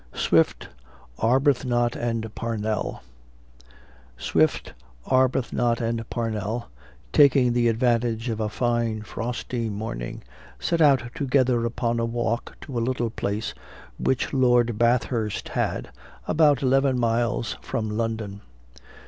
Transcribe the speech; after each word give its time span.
SWIFT, 0.15 0.67
ARBUTHNOT, 1.19 1.95
AND 1.95 2.33
PARNELL. 2.33 3.03
Swift, 4.17 4.73
Arbuthnot, 5.05 5.79
and 5.79 6.09
Parnell, 6.09 6.69
taking 7.13 7.53
the 7.53 7.67
advantage 7.67 8.27
of 8.27 8.39
a 8.39 8.49
fine 8.49 9.03
frosty 9.03 9.69
morning, 9.69 10.23
set 10.59 10.81
out 10.81 11.03
together 11.13 11.65
upon 11.67 11.99
a 11.99 12.05
walk 12.05 12.57
to 12.61 12.79
a 12.79 12.81
little 12.81 13.11
place 13.11 13.53
which 13.99 14.33
Lord 14.33 14.75
Bathurst 14.79 15.49
had, 15.49 15.91
about 16.27 16.63
eleven 16.63 16.97
miles 16.99 17.55
from 17.61 17.87
London. 17.87 18.41